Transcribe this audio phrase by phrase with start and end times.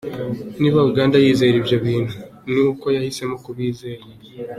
[0.61, 2.15] Niba Uganda yizera ibyo bintu,
[2.51, 4.03] ni uko yahisemo kubizera.